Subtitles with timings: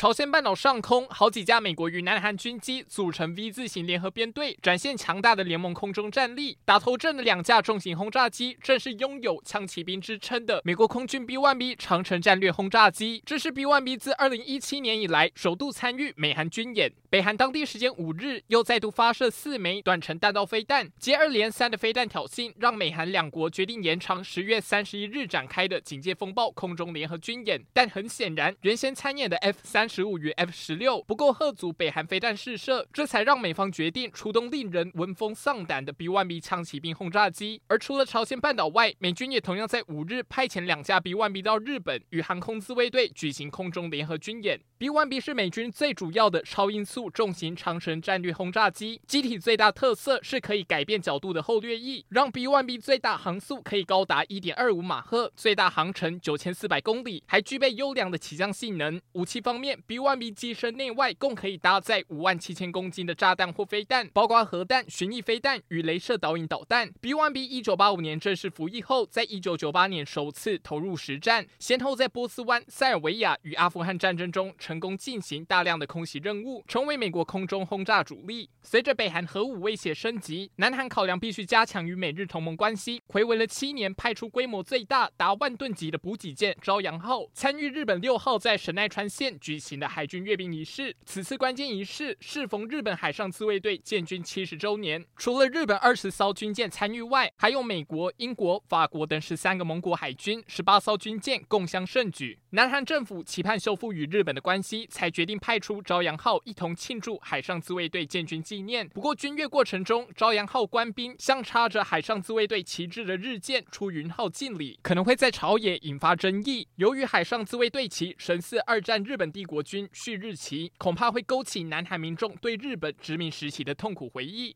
[0.00, 6.56] 朝鲜半岛上空，好几架美国与南韩军机组成 V 字形联合编队，展现强大的联盟空中战力。
[6.64, 13.22] 打头阵的两架重型轰炸机，正是拥有“枪骑兵”之称的美国空军 B-1B 长程战略轰炸机。
[13.26, 16.90] 这是 B-1B 自2017年以来首度参与美韩军演。
[17.10, 27.60] 北韩当地时间五日又再度发射四枚短程弹道飞弹，接二连三的飞弹挑衅，让美韩两国决定延长十月三十一日展开的警戒风暴空中联合军演。
[27.74, 29.89] 但很显然，原先参演的 F 三。
[29.90, 37.60] 十五与 F 十六不够吓阻北韩飞弹试射，这才让美方决定出动令人闻风丧胆的 B-1B 枪骑兵轰炸机。
[37.66, 44.60] 而除了朝鲜半岛外，美军也同样在五日派遣两架 B-1B 到日本，与航空自卫队举行空中联合军演。
[44.78, 59.00] B-1B 是美军最主要的超音速重型长程战略轰炸机，机体最大特色是可以改变角度的后掠翼，让 B-1B 最大航速可以高达一点二五马赫，最大航程九千四百公里，还具备优良的起降性能。
[59.12, 66.90] 武器方面，B-1B 机身内外共可以搭载五万七千公斤的炸弹或飞弹，包括核弹、巡弋飞弹与镭射导引导弹。
[67.00, 74.54] B-1B 一九八五年正式服役后，在一九九八年首次投入实战，先后在波斯湾、塞尔维亚与阿富汗战争中。
[74.58, 78.48] 成功进行大量的空袭任务，成为美国空中轰炸主力。
[78.62, 90.96] 随着北韩核武威胁升级，南韩考量必须加强与美日同盟关系，回违了七年，派出规模最大达万吨级的补给舰“朝阳号”参与日本六号在神奈川县举行的海军阅兵仪式。
[91.04, 102.38] 此次关键仪式适逢日本海上自卫队建军七十周年，除了日本二十艘军舰参与外，还有美国、英国、法国等十三个盟国海军十八艘军舰共襄盛举。
[102.52, 104.70] 南韩政府期盼修复与日本的关系。
[104.88, 108.88] 才决定派出朝阳号一同庆祝海上自卫队建军纪念。
[108.88, 116.66] 不过军阅过程中，朝阳号官兵向插着海上自卫队旗帜的日舰出云号敬礼，可能会在朝野引发争议。
[116.76, 124.54] 由于海上自卫队旗神似二战日本帝国军旭日旗，恐怕会勾起南韩民众对日本殖民时期的痛苦回忆。